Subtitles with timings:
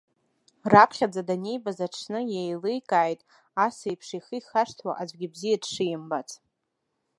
[0.71, 3.21] Раԥхьаӡа данибаз аҽны еиликааит,
[3.65, 6.29] асеиԥш ихы ихашҭуа аӡәгьы бзиа дшимбац.